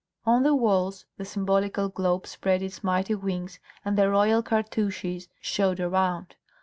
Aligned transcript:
On 0.25 0.41
the 0.41 0.55
walls 0.55 1.05
the 1.17 1.25
symbolical 1.25 1.87
globe 1.87 2.25
spread 2.25 2.63
its 2.63 2.83
mighty 2.83 3.13
wings 3.13 3.59
and 3.85 3.95
the 3.95 4.09
royal 4.09 4.41
cartouches 4.41 5.27
showed 5.41 5.79
around. 5.79 6.35